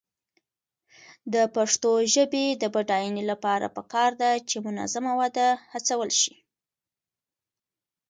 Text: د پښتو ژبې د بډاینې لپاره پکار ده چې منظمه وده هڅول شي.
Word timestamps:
د 1.33 1.35
پښتو 1.55 1.91
ژبې 2.13 2.45
د 2.61 2.63
بډاینې 2.73 3.23
لپاره 3.31 3.67
پکار 3.77 4.11
ده 4.21 4.31
چې 4.49 4.57
منظمه 4.67 5.11
وده 5.21 5.47
هڅول 5.71 6.09
شي. 6.21 6.35